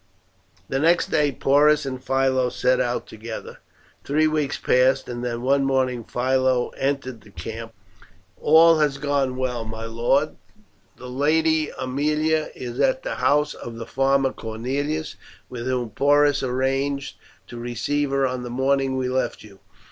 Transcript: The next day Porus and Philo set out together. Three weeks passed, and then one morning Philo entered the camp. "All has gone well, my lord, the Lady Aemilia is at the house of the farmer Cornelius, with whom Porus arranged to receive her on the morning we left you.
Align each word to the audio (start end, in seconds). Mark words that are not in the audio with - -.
The 0.67 0.79
next 0.79 1.11
day 1.11 1.31
Porus 1.31 1.85
and 1.85 2.03
Philo 2.03 2.49
set 2.49 2.79
out 2.81 3.05
together. 3.05 3.59
Three 4.03 4.25
weeks 4.25 4.57
passed, 4.57 5.07
and 5.07 5.23
then 5.23 5.43
one 5.43 5.63
morning 5.63 6.03
Philo 6.03 6.69
entered 6.69 7.21
the 7.21 7.29
camp. 7.29 7.71
"All 8.37 8.79
has 8.79 8.97
gone 8.97 9.35
well, 9.37 9.63
my 9.63 9.85
lord, 9.85 10.37
the 10.97 11.05
Lady 11.05 11.69
Aemilia 11.79 12.49
is 12.55 12.79
at 12.79 13.03
the 13.03 13.17
house 13.21 13.53
of 13.53 13.75
the 13.75 13.85
farmer 13.85 14.33
Cornelius, 14.33 15.17
with 15.51 15.67
whom 15.67 15.91
Porus 15.91 16.41
arranged 16.41 17.17
to 17.45 17.59
receive 17.59 18.09
her 18.09 18.25
on 18.25 18.41
the 18.41 18.49
morning 18.49 18.97
we 18.97 19.07
left 19.07 19.43
you. 19.43 19.59